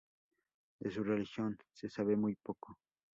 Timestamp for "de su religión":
0.79-1.59